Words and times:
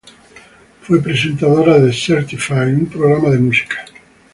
Fue 0.81 0.99
presentadora 0.99 1.77
de 1.77 1.93
"Certified", 1.93 2.73
un 2.75 2.85
programa 2.87 3.29
de 3.29 3.37
música. 3.37 3.85